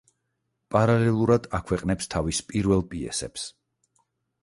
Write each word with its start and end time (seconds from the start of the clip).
პარალელურად 0.75 1.47
აქვეყნებს 1.59 2.11
თავის 2.17 2.43
პირველ 2.51 2.85
პიესებს. 2.95 3.49